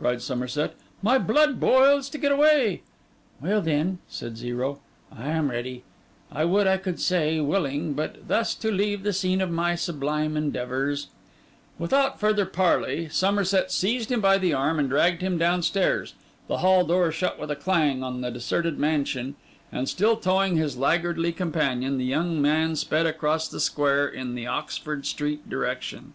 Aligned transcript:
cried 0.00 0.22
Somerset. 0.22 0.72
'My 1.02 1.18
blood 1.18 1.60
boils 1.60 2.08
to 2.08 2.16
get 2.16 2.32
away.' 2.32 2.80
'Well, 3.42 3.60
then,' 3.60 3.98
said 4.08 4.38
Zero, 4.38 4.80
'I 5.14 5.26
am 5.28 5.50
ready; 5.50 5.84
I 6.32 6.46
would 6.46 6.66
I 6.66 6.78
could 6.78 6.98
say, 6.98 7.38
willing; 7.38 7.92
but 7.92 8.28
thus 8.28 8.54
to 8.54 8.70
leave 8.72 9.02
the 9.02 9.12
scene 9.12 9.42
of 9.42 9.50
my 9.50 9.74
sublime 9.74 10.38
endeavours—' 10.38 11.08
Without 11.78 12.18
further 12.18 12.46
parley, 12.46 13.10
Somerset 13.10 13.70
seized 13.70 14.10
him 14.10 14.22
by 14.22 14.38
the 14.38 14.54
arm, 14.54 14.78
and 14.78 14.88
dragged 14.88 15.20
him 15.20 15.36
downstairs; 15.36 16.14
the 16.46 16.64
hall 16.64 16.86
door 16.86 17.12
shut 17.12 17.38
with 17.38 17.50
a 17.50 17.54
clang 17.54 18.02
on 18.02 18.22
the 18.22 18.30
deserted 18.30 18.78
mansion; 18.78 19.34
and 19.70 19.86
still 19.86 20.16
towing 20.16 20.56
his 20.56 20.78
laggardly 20.78 21.30
companion, 21.30 21.98
the 21.98 22.06
young 22.06 22.40
man 22.40 22.74
sped 22.74 23.04
across 23.04 23.48
the 23.48 23.60
square 23.60 24.08
in 24.08 24.34
the 24.34 24.46
Oxford 24.46 25.04
Street 25.04 25.46
direction. 25.50 26.14